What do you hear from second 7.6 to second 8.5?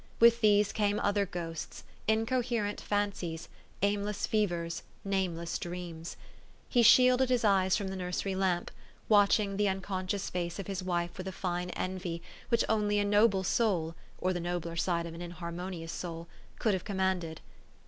from the nursery